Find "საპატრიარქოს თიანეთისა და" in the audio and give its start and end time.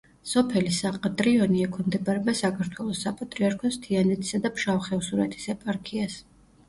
3.09-4.53